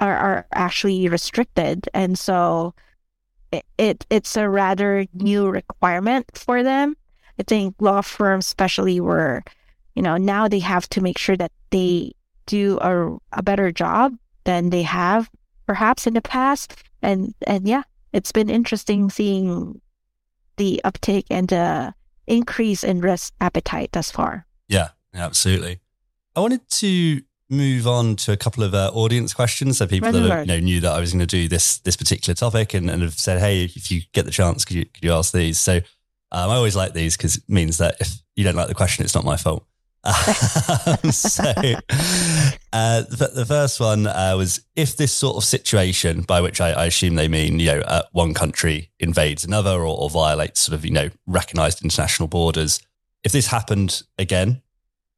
[0.01, 2.75] are, are actually restricted, and so
[3.53, 6.97] it, it it's a rather new requirement for them.
[7.39, 9.43] I think law firms, especially, were
[9.95, 12.13] you know now they have to make sure that they
[12.47, 14.15] do a, a better job
[14.45, 15.29] than they have
[15.67, 19.81] perhaps in the past, and and yeah, it's been interesting seeing
[20.57, 21.95] the uptake and the
[22.27, 24.47] increase in risk appetite thus far.
[24.69, 25.81] Yeah, absolutely.
[26.35, 29.79] I wanted to move on to a couple of uh, audience questions.
[29.79, 32.35] So people that you know, knew that I was going to do this this particular
[32.35, 35.13] topic and, and have said, "Hey, if you get the chance, could you could you
[35.13, 35.77] ask these?" So
[36.33, 39.05] um, I always like these because it means that if you don't like the question,
[39.05, 39.65] it's not my fault.
[40.87, 41.43] Um, so
[42.77, 46.73] uh, the, the, first one uh, was if this sort of situation, by which I,
[46.73, 50.75] I assume they mean, you know, uh, one country invades another or, or violates sort
[50.75, 52.81] of, you know, recognized international borders.
[53.25, 54.61] If this happened again,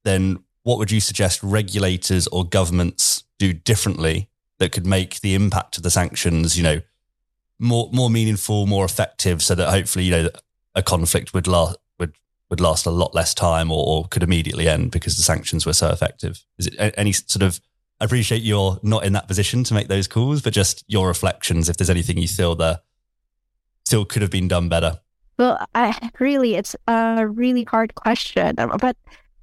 [0.05, 5.79] then what would you suggest regulators or governments do differently that could make the impact
[5.79, 6.81] of the sanctions, you know,
[7.59, 10.29] more more meaningful, more effective, so that hopefully, you know,
[10.77, 11.77] a conflict would last
[12.51, 15.73] would last a lot less time or, or could immediately end because the sanctions were
[15.73, 16.45] so effective.
[16.59, 17.61] Is it any sort of
[18.01, 21.69] I appreciate you're not in that position to make those calls, but just your reflections,
[21.69, 22.79] if there's anything you feel there
[23.85, 25.01] still could have been done better.
[25.39, 28.97] Well, I really, it's a really hard question, but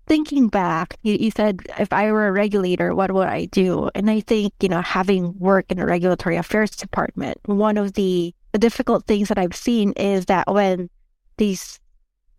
[0.07, 3.89] thinking back, you, you said if I were a regulator, what would I do?
[3.95, 8.35] And I think, you know, having worked in a regulatory affairs department, one of the,
[8.51, 10.89] the difficult things that I've seen is that when
[11.37, 11.79] these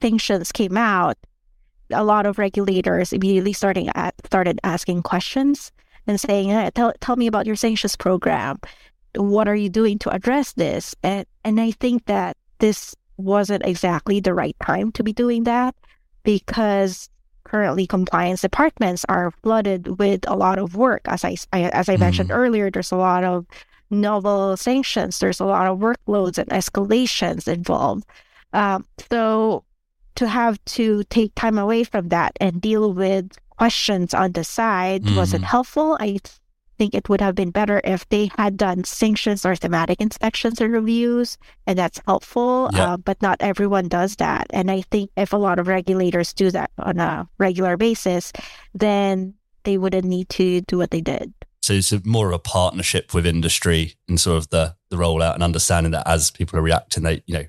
[0.00, 1.16] sanctions came out,
[1.90, 5.72] a lot of regulators immediately starting at, started asking questions
[6.06, 8.58] and saying, hey, tell, tell me about your sanctions program.
[9.14, 10.94] What are you doing to address this?
[11.02, 15.74] And, and I think that this wasn't exactly the right time to be doing that
[16.22, 17.08] because
[17.44, 21.02] currently compliance departments are flooded with a lot of work.
[21.06, 22.00] As I, I as I mm.
[22.00, 23.46] mentioned earlier, there's a lot of
[23.88, 25.20] novel sanctions.
[25.20, 28.04] There's a lot of workloads and escalations involved.
[28.52, 29.64] Um, so
[30.16, 35.04] to have to take time away from that and deal with questions on the side
[35.04, 35.16] mm.
[35.16, 35.96] wasn't helpful.
[36.00, 36.18] I
[36.78, 40.72] think it would have been better if they had done sanctions or thematic inspections and
[40.72, 42.70] reviews, and that's helpful.
[42.72, 42.92] Yeah.
[42.92, 44.46] Uh, but not everyone does that.
[44.50, 48.32] And I think if a lot of regulators do that on a regular basis,
[48.74, 51.32] then they wouldn't need to do what they did.
[51.62, 55.42] So it's more of a partnership with industry and sort of the the rollout and
[55.42, 57.44] understanding that as people are reacting, they you know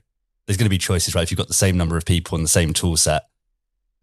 [0.47, 1.23] there's going to be choices, right?
[1.23, 3.23] If you've got the same number of people and the same tool set,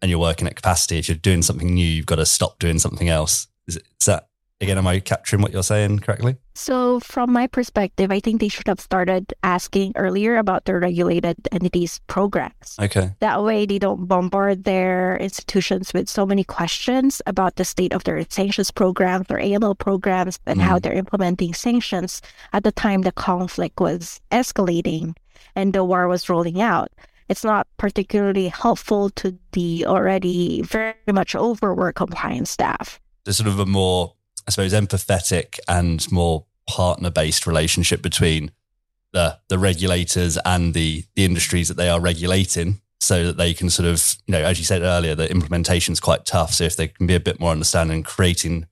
[0.01, 2.79] and you're working at capacity, if you're doing something new, you've got to stop doing
[2.79, 3.47] something else.
[3.67, 4.29] Is, it, is that
[4.61, 6.37] Again, am I capturing what you're saying correctly?
[6.53, 11.35] So, from my perspective, I think they should have started asking earlier about their regulated
[11.51, 12.77] entities programs.
[12.79, 13.13] Okay.
[13.19, 18.05] That way, they don't bombard their institutions with so many questions about the state of
[18.05, 20.63] their sanctions programs or AML programs and mm.
[20.63, 22.21] how they're implementing sanctions
[22.53, 25.15] at the time the conflict was escalating
[25.55, 26.91] and the war was rolling out.
[27.27, 32.99] It's not particularly helpful to the already very much overworked compliance staff.
[33.23, 34.13] There's sort of a more
[34.47, 38.51] I suppose, empathetic and more partner based relationship between
[39.11, 43.69] the the regulators and the the industries that they are regulating so that they can
[43.69, 46.53] sort of, you know, as you said earlier, the implementation is quite tough.
[46.53, 48.67] So if they can be a bit more understanding, creating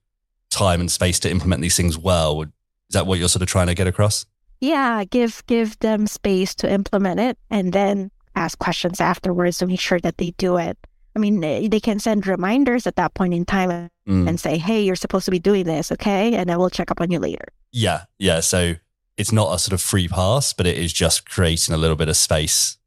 [0.50, 2.50] time and space to implement these things well, is
[2.92, 4.26] that what you're sort of trying to get across?
[4.64, 9.80] Yeah, give give them space to implement it and then ask questions afterwards to make
[9.80, 10.78] sure that they do it
[11.16, 14.28] I mean, they can send reminders at that point in time mm.
[14.28, 16.34] and say, hey, you're supposed to be doing this, okay?
[16.34, 17.46] And then we'll check up on you later.
[17.72, 18.06] Yeah.
[18.18, 18.40] Yeah.
[18.40, 18.76] So
[19.16, 22.10] it's not a sort of free pass, but it is just creating a little bit
[22.10, 22.78] of space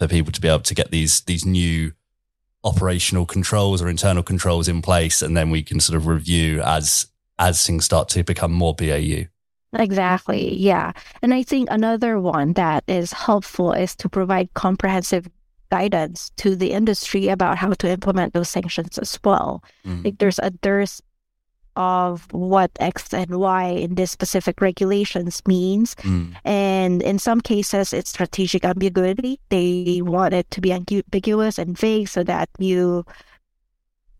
[0.00, 1.92] for people to be able to get these these new
[2.64, 7.06] operational controls or internal controls in place and then we can sort of review as
[7.38, 9.26] as things start to become more BAU.
[9.78, 10.56] Exactly.
[10.56, 10.92] Yeah.
[11.22, 15.28] And I think another one that is helpful is to provide comprehensive
[15.70, 19.62] guidance to the industry about how to implement those sanctions as well.
[19.84, 20.04] Mm.
[20.04, 21.00] Like there's a dearth
[21.76, 25.94] of what X and Y in this specific regulations means.
[25.96, 26.34] Mm.
[26.44, 29.38] And in some cases, it's strategic ambiguity.
[29.50, 33.04] They want it to be ambiguous and vague so that you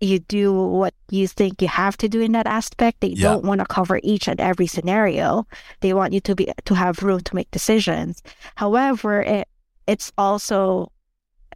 [0.00, 3.00] you do what you think you have to do in that aspect.
[3.00, 3.22] They yeah.
[3.22, 5.46] don't want to cover each and every scenario.
[5.80, 8.22] They want you to be to have room to make decisions.
[8.56, 9.48] However, it,
[9.86, 10.92] it's also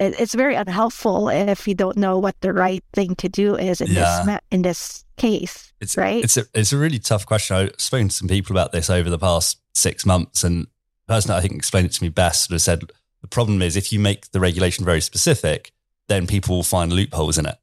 [0.00, 3.88] it's very unhelpful if you don't know what the right thing to do is in
[3.88, 4.24] yeah.
[4.24, 5.72] this in this case.
[5.80, 6.24] It's right.
[6.24, 7.56] It's a it's a really tough question.
[7.56, 10.66] I've spoken to some people about this over the past six months, and
[11.06, 13.60] the person that I think explained it to me best sort of said the problem
[13.60, 15.72] is if you make the regulation very specific,
[16.08, 17.56] then people will find loopholes in it,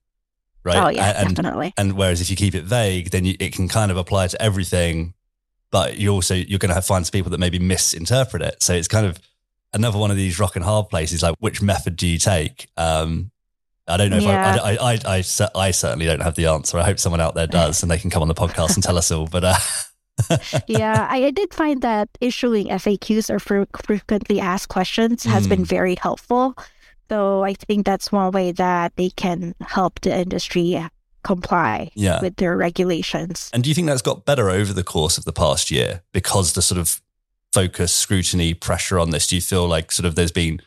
[0.68, 0.78] right?
[0.86, 1.74] Oh yeah, and, definitely.
[1.78, 4.42] And whereas if you keep it vague, then you, it can kind of apply to
[4.42, 5.14] everything,
[5.72, 8.62] but you also you're going to have find some people that maybe misinterpret it.
[8.62, 9.18] So it's kind of
[9.74, 11.24] another one of these rock and hard places.
[11.24, 12.68] Like, which method do you take?
[12.78, 13.32] Um,
[13.88, 14.60] I don't know if Yeah.
[14.62, 16.78] I, I, I, I, I, I certainly don't have the answer.
[16.78, 18.98] I hope someone out there does, and they can come on the podcast and tell
[18.98, 19.28] us all.
[19.28, 19.56] But uh,
[20.68, 25.68] yeah, I, did find that issuing FAQs or frequently asked questions has been Mm.
[25.68, 26.58] very helpful.
[27.10, 30.84] So I think that's one way that they can help the industry
[31.24, 32.22] comply yeah.
[32.22, 33.50] with their regulations.
[33.54, 36.54] And do you think that's got better over the course of the past year because
[36.54, 37.02] the sort of
[37.52, 39.28] focus, scrutiny, pressure on this?
[39.28, 40.62] Do you feel like sort of there's been,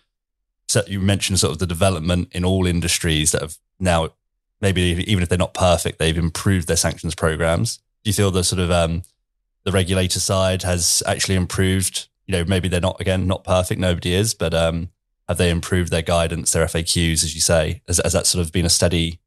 [0.68, 4.11] so you mentioned sort of the development in all industries that have now,
[4.61, 7.79] maybe even if they're not perfect, they've improved their sanctions programs.
[8.05, 9.03] Do you feel the sort of um,
[9.64, 12.09] the regulator side has actually improved?
[12.26, 13.81] You know, maybe they're not again not perfect.
[13.81, 14.90] Nobody is, but um,
[15.31, 17.83] have they improved their guidance, their FAQs, as you say?
[17.87, 19.21] Has, has that sort of been a steady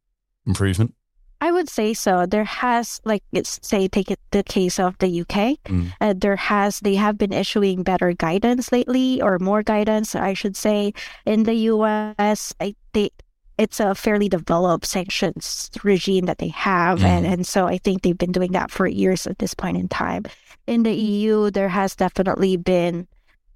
[0.46, 0.94] improvement?
[1.40, 2.26] I would say so.
[2.26, 5.64] There has, like, it's say, take it the case of the UK.
[5.64, 5.94] Mm.
[6.02, 10.58] Uh, there has, they have been issuing better guidance lately, or more guidance, I should
[10.58, 10.92] say.
[11.26, 13.14] In the US, I think
[13.58, 18.18] it's a fairly developed sanctions regime that they have, and and so I think they've
[18.18, 20.24] been doing that for years at this point in time.
[20.66, 23.08] In the EU, there has definitely been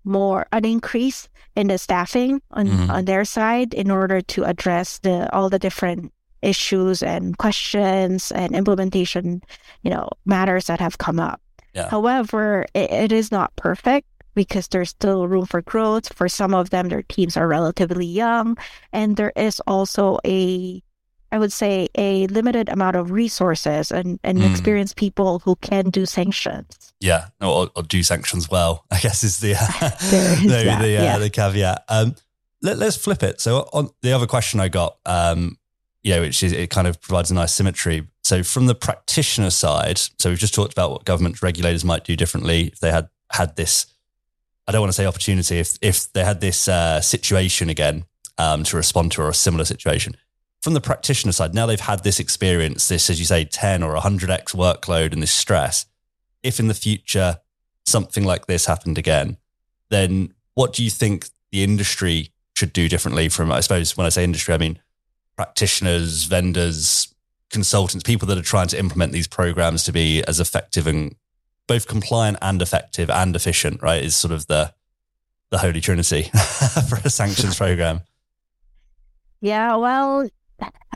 [0.08, 2.90] more an increase in the staffing on Mhm.
[2.90, 8.56] on their side in order to address the all the different issues and questions and
[8.56, 9.42] implementation,
[9.82, 11.42] you know, matters that have come up.
[11.74, 11.90] Yeah.
[11.90, 16.14] However, it, it is not perfect because there's still room for growth.
[16.14, 18.56] For some of them, their teams are relatively young,
[18.94, 20.82] and there is also a
[21.32, 24.50] I would say a limited amount of resources and, and Mm.
[24.52, 26.94] experienced people who can do sanctions.
[27.00, 28.86] Yeah, or, or do sanctions well.
[28.92, 31.18] I guess is the is the, that, the, uh, yeah.
[31.18, 31.84] the caveat.
[31.90, 32.16] Um,
[32.62, 33.40] let, us flip it.
[33.42, 35.58] So on the other question I got, um,
[36.02, 38.08] you know, which is it kind of provides a nice symmetry.
[38.24, 42.16] So from the practitioner side, so we've just talked about what government regulators might do
[42.16, 43.88] differently if they had had this.
[44.68, 48.06] I don't want to say opportunity if if they had this uh, situation again
[48.38, 50.16] um, to respond to or a similar situation.
[50.62, 53.96] From the practitioner side, now they've had this experience, this as you say, ten or
[53.96, 55.86] hundred x workload and this stress.
[56.44, 57.40] If in the future
[57.86, 59.38] something like this happened again,
[59.90, 64.10] then what do you think the industry should do differently from, I suppose, when I
[64.10, 64.80] say industry, I mean
[65.36, 67.14] practitioners, vendors,
[67.50, 71.16] consultants, people that are trying to implement these programs to be as effective and
[71.68, 74.04] both compliant and effective and efficient, right?
[74.04, 74.74] Is sort of the,
[75.52, 76.24] the holy trinity
[76.90, 78.02] for a sanctions program.
[79.40, 80.28] Yeah, well,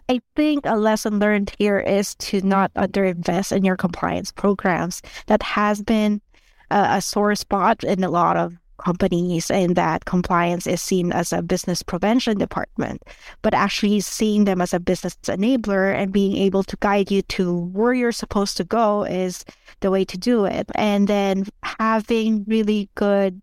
[0.09, 5.01] I think a lesson learned here is to not underinvest in your compliance programs.
[5.27, 6.21] That has been
[6.69, 11.31] a, a sore spot in a lot of companies, in that compliance is seen as
[11.31, 13.03] a business prevention department,
[13.41, 17.59] but actually seeing them as a business enabler and being able to guide you to
[17.73, 19.45] where you're supposed to go is
[19.81, 20.69] the way to do it.
[20.75, 23.41] And then having really good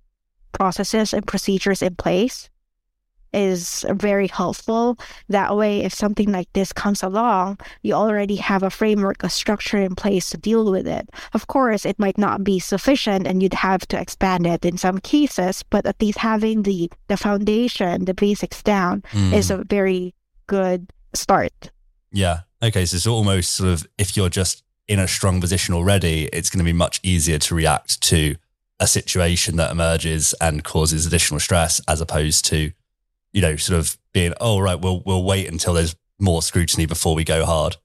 [0.53, 2.51] processes and procedures in place
[3.33, 4.99] is very helpful.
[5.29, 9.79] That way, if something like this comes along, you already have a framework, a structure
[9.79, 11.09] in place to deal with it.
[11.35, 14.99] Of course, it might not be sufficient and you'd have to expand it in some
[14.99, 19.33] cases, but at least having the, the foundation, the basics down Mm.
[19.33, 20.14] is a very
[20.47, 21.71] good start.
[22.12, 22.41] Yeah.
[22.62, 22.87] Okay.
[22.87, 26.59] So it's almost sort of if you're just in a strong position already, it's going
[26.59, 28.37] to be much easier to react to
[28.81, 32.73] a situation that emerges and causes additional stress as opposed to,
[33.38, 37.14] you know, sort of being, oh, right, we'll, we'll wait until there's more scrutiny before
[37.14, 37.77] we go hard.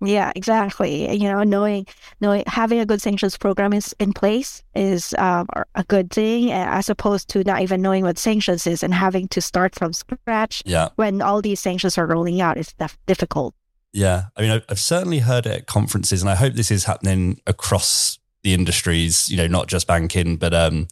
[0.00, 1.14] Yeah, exactly.
[1.14, 1.86] You know, knowing,
[2.22, 6.88] knowing, having a good sanctions program is in place is um, a good thing, as
[6.88, 10.88] opposed to not even knowing what sanctions is and having to start from scratch Yeah.
[10.96, 12.56] when all these sanctions are rolling out.
[12.56, 13.54] It's def- difficult.
[13.92, 14.24] Yeah.
[14.38, 17.42] I mean, I've- I've certainly heard it at conferences, and I hope this is happening
[17.46, 20.88] across the industries, you know, not just banking, but, um,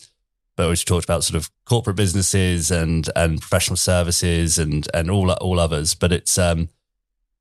[0.60, 5.30] but we talked about sort of corporate businesses and, and professional services and, and all,
[5.32, 5.94] all others.
[5.94, 6.68] But it's, um,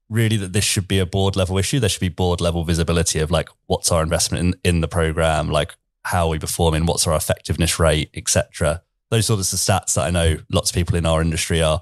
[0.07, 1.81] really that this should be a board level issue.
[1.81, 5.49] There should be board level visibility of like, what's our investment in, in the program?
[5.49, 6.85] Like, how are we performing?
[6.85, 8.83] What's our effectiveness rate, etc.
[9.11, 11.81] Those sort of stats that I know lots of people in our industry are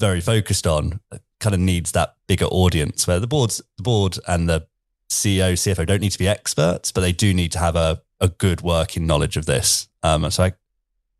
[0.00, 1.00] very focused on
[1.40, 4.66] kind of needs that bigger audience where the boards, the board and the
[5.10, 8.28] CEO, CFO don't need to be experts, but they do need to have a, a
[8.28, 9.88] good working knowledge of this.
[10.02, 10.52] Um, so I,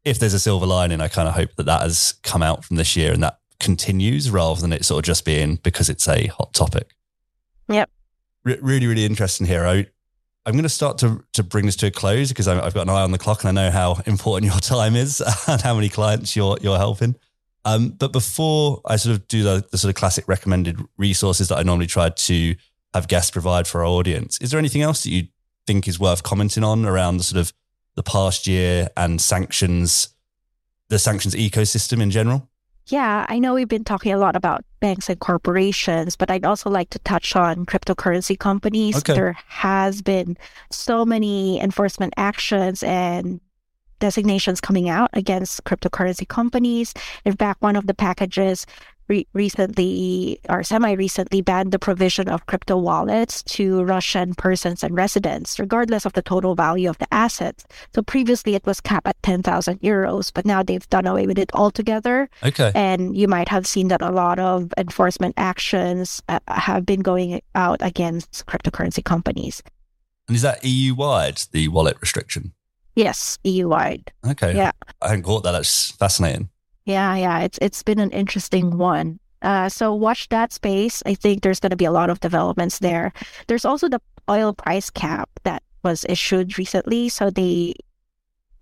[0.05, 2.76] if there's a silver lining, I kind of hope that that has come out from
[2.76, 6.26] this year and that continues rather than it sort of just being because it's a
[6.26, 6.94] hot topic.
[7.68, 7.90] Yep.
[8.44, 9.64] Re- really, really interesting here.
[9.64, 9.86] I,
[10.44, 12.90] I'm going to start to, to bring this to a close because I've got an
[12.90, 15.88] eye on the clock and I know how important your time is and how many
[15.88, 17.16] clients you're, you're helping.
[17.64, 21.57] Um, but before I sort of do the, the sort of classic recommended resources that
[21.57, 22.55] I normally try to
[22.92, 25.28] have guests provide for our audience, is there anything else that you
[25.66, 27.55] think is worth commenting on around the sort of
[27.95, 30.09] the past year and sanctions,
[30.88, 32.49] the sanctions ecosystem in general?
[32.86, 36.68] Yeah, I know we've been talking a lot about banks and corporations, but I'd also
[36.68, 38.99] like to touch on cryptocurrency companies.
[38.99, 39.14] Okay.
[39.14, 40.36] There has been
[40.70, 43.40] so many enforcement actions and
[44.01, 46.92] designations coming out against cryptocurrency companies.
[47.24, 48.66] In fact, one of the packages
[49.09, 54.94] re- recently or semi recently banned the provision of crypto wallets to Russian persons and
[54.94, 57.64] residents, regardless of the total value of the assets.
[57.94, 61.50] So previously it was capped at 10,000 euros, but now they've done away with it
[61.55, 62.28] altogether.
[62.42, 62.72] Okay.
[62.74, 67.40] And you might have seen that a lot of enforcement actions uh, have been going
[67.55, 69.62] out against cryptocurrency companies.
[70.28, 72.52] And is that EU wide, the wallet restriction?
[72.96, 74.12] Yes, EU wide.
[74.26, 74.55] Okay.
[74.55, 74.72] Yeah.
[75.02, 75.52] I hadn't caught that.
[75.52, 76.48] That's fascinating.
[76.85, 79.18] Yeah, yeah, it's it's been an interesting one.
[79.43, 81.03] Uh, so watch that space.
[81.05, 83.12] I think there's going to be a lot of developments there.
[83.47, 87.09] There's also the oil price cap that was issued recently.
[87.09, 87.74] So they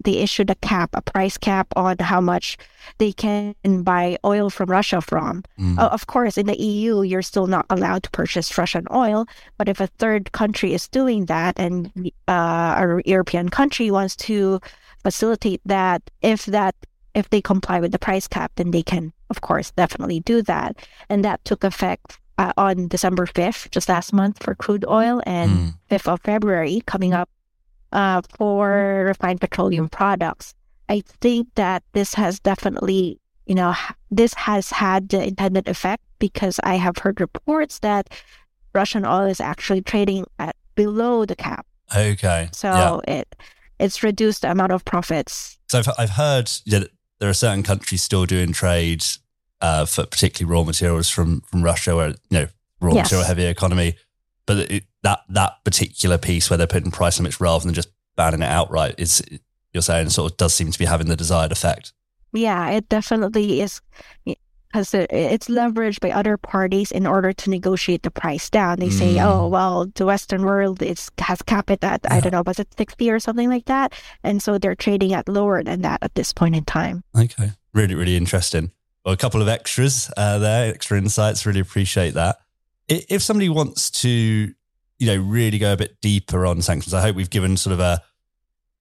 [0.05, 2.59] they issued a cap, a price cap on how much
[2.99, 5.45] they can buy oil from Russia from.
[5.59, 5.79] Mm.
[5.79, 9.27] Uh, of course, in the EU, you're still not allowed to purchase Russian oil.
[9.59, 14.61] But if a third country is doing that, and uh, a European country wants to
[15.03, 16.75] facilitate that, if that
[17.15, 20.77] if they comply with the price cap, then they can, of course, definitely do that.
[21.09, 25.51] And that took effect uh, on December 5th, just last month for crude oil, and
[25.51, 25.75] Mm.
[25.91, 27.29] 5th of February coming up
[27.93, 30.55] uh, for refined petroleum products.
[30.89, 33.75] I think that this has definitely, you know,
[34.11, 38.09] this has had the intended effect because I have heard reports that
[38.75, 41.67] Russian oil is actually trading at below the cap.
[41.95, 42.49] Okay.
[42.53, 43.15] So yeah.
[43.19, 43.37] it
[43.79, 45.59] it's reduced the amount of profits.
[45.69, 46.91] So I've, I've heard that
[47.23, 49.05] there are certain countries still doing trade
[49.61, 52.47] uh, for particularly raw materials from from Russia, where you know
[52.81, 53.05] raw Yes.
[53.07, 53.95] material heavy economy.
[54.45, 58.43] But it, that that particular piece where they're putting price limits rather than just banning
[58.43, 59.23] it outright is
[59.73, 61.93] you're saying sort of does seem to be having the desired effect.
[62.33, 63.81] Yeah, it definitely is
[64.73, 68.79] because it's leveraged by other parties in order to negotiate the price down.
[68.79, 69.25] They say, Mm.
[69.25, 72.69] "Oh, well, the Western world is has capped it at I don't know, was it
[72.77, 73.93] sixty or something like that?"
[74.25, 77.05] And so they're trading at lower than that at this point in time.
[77.17, 78.71] Okay, really really interesting.
[79.05, 81.45] Well, a couple of extras uh, there, extra insights.
[81.45, 82.37] Really appreciate that.
[82.89, 87.17] If somebody wants to, you know, really go a bit deeper on sanctions, I hope
[87.17, 88.01] we've given sort of a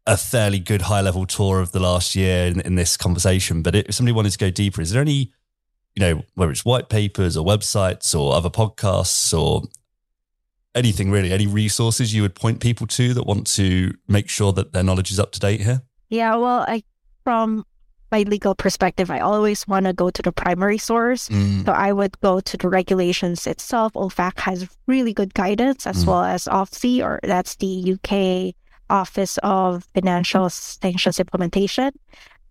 [0.07, 3.61] a fairly good high level tour of the last year in, in this conversation.
[3.61, 5.31] But if somebody wanted to go deeper, is there any,
[5.95, 9.63] you know, whether it's white papers or websites or other podcasts or
[10.73, 14.71] anything really, any resources you would point people to that want to make sure that
[14.73, 15.81] their knowledge is up to date here?
[16.09, 16.83] Yeah, well, I
[17.23, 17.65] from
[18.11, 21.29] my legal perspective, I always want to go to the primary source.
[21.29, 21.65] Mm.
[21.65, 23.93] So I would go to the regulations itself.
[23.93, 26.07] OFAC has really good guidance, as Mm.
[26.07, 28.53] well as OFSI, or that's the UK
[28.89, 31.91] Office of Financial Sanctions Implementation.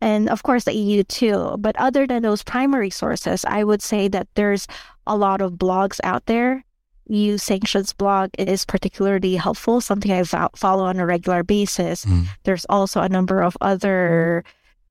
[0.00, 1.56] And of course, the EU too.
[1.58, 4.66] But other than those primary sources, I would say that there's
[5.06, 6.64] a lot of blogs out there.
[7.08, 12.04] EU sanctions blog is particularly helpful, something I fo- follow on a regular basis.
[12.04, 12.26] Mm.
[12.44, 14.44] There's also a number of other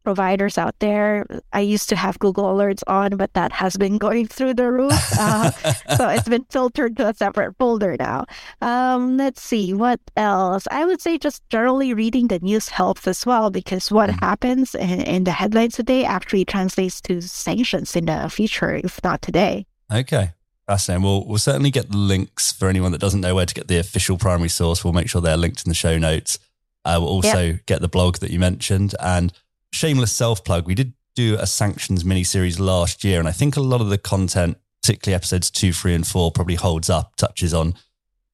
[0.09, 1.23] providers out there.
[1.53, 4.97] I used to have Google Alerts on, but that has been going through the roof.
[5.19, 5.51] Uh,
[5.97, 8.25] so it's been filtered to a separate folder now.
[8.61, 10.65] Um, let's see what else.
[10.71, 14.19] I would say just generally reading the news helps as well because what Mm.
[14.21, 19.21] happens in, in the headlines today actually translates to sanctions in the future, if not
[19.21, 19.67] today.
[19.93, 20.31] Okay.
[20.65, 21.03] Fascinating.
[21.03, 24.17] We'll, we'll certainly get links for anyone that doesn't know where to get the official
[24.17, 24.83] primary source.
[24.83, 26.39] We'll make sure they're linked in the show notes.
[26.85, 29.31] Uh, we'll also get the blog that you mentioned and
[29.71, 30.65] shameless self plug.
[30.65, 33.89] We did do a sanctions mini series last year, and I think a lot of
[33.89, 37.75] the content, particularly episodes two, three, and four, probably holds up, touches on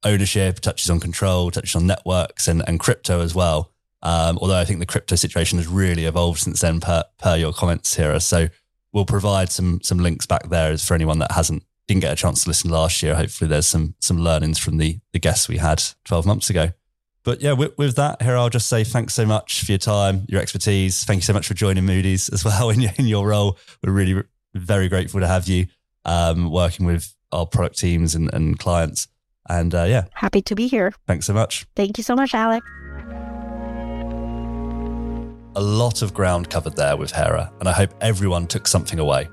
[0.03, 3.71] ownership, touches on control, touches on networks and, and crypto as well.
[4.03, 7.51] Um, although I think the crypto situation has really evolved since then, per, per your
[7.51, 8.19] comments here.
[8.19, 8.49] So
[8.93, 12.15] we'll provide some some links back there as for anyone that hasn't didn't get a
[12.15, 13.15] chance to listen last year.
[13.15, 16.71] Hopefully, there's some some learnings from the the guests we had 12 months ago.
[17.25, 20.25] But yeah, with, with that, Hera I'll just say thanks so much for your time,
[20.29, 21.03] your expertise.
[21.03, 23.57] Thank you so much for joining Moody's as well in your, in your role.
[23.83, 24.23] We're really
[24.53, 25.65] very grateful to have you
[26.05, 29.07] um, working with our product teams and, and clients.
[29.49, 30.93] And uh, yeah, Happy to be here.
[31.07, 31.65] thanks so much.
[31.75, 32.65] Thank you so much, Alex.
[35.57, 39.29] a lot of ground covered there with Hera, and I hope everyone took something away.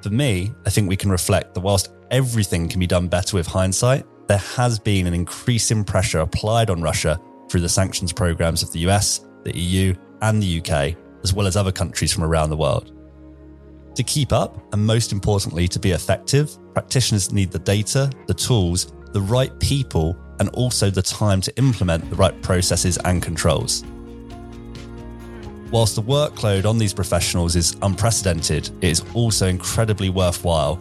[0.00, 3.46] For me, I think we can reflect that whilst everything can be done better with
[3.46, 8.72] hindsight, there has been an increasing pressure applied on Russia through the sanctions programs of
[8.72, 12.56] the US, the EU, and the UK, as well as other countries from around the
[12.56, 12.92] world.
[13.94, 18.92] To keep up, and most importantly, to be effective, practitioners need the data, the tools,
[19.12, 23.84] the right people, and also the time to implement the right processes and controls.
[25.70, 30.80] Whilst the workload on these professionals is unprecedented, it is also incredibly worthwhile,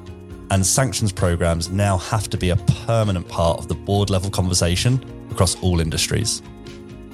[0.52, 5.04] and sanctions programs now have to be a permanent part of the board level conversation
[5.32, 6.42] across all industries.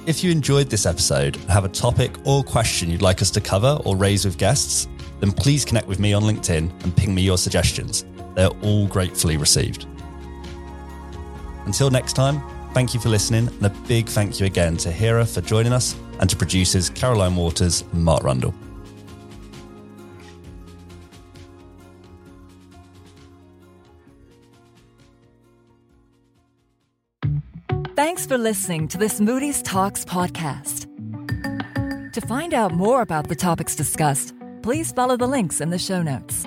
[0.04, 3.40] If you enjoyed this episode and have a topic or question you'd like us to
[3.40, 4.88] cover or raise with guests,
[5.20, 8.04] then please connect with me on LinkedIn and ping me your suggestions.
[8.34, 9.86] They're all gratefully received.
[11.66, 12.42] Until next time,
[12.74, 15.94] thank you for listening, and a big thank you again to Hera for joining us
[16.18, 18.54] and to producers Caroline Waters and Mark Rundle.
[28.02, 30.88] Thanks for listening to this Moody's Talks podcast.
[32.12, 36.02] To find out more about the topics discussed, please follow the links in the show
[36.02, 36.44] notes.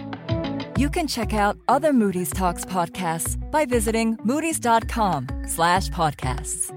[0.76, 6.74] You can check out other Moody's Talks podcasts by visiting moodys.com slash podcasts.